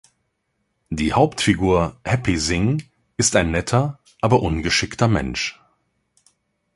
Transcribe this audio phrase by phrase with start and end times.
[0.89, 2.81] Die Hauptfigur Happy Singh
[3.17, 5.61] ist ein netter, aber ungeschickter Mensch.